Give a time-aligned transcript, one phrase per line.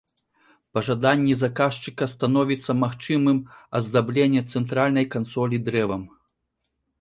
[0.75, 3.37] Па жаданні заказчыка становіцца магчымым
[3.81, 6.03] аздабленне цэнтральнай кансолі дрэвам.